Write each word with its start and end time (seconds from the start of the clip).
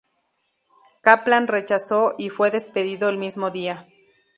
Kaplan 1.03 1.47
rechazó, 1.47 2.15
y 2.17 2.29
fue 2.29 2.49
despedido 2.49 3.07
el 3.07 3.19
mismo 3.19 3.51
día. 3.51 3.87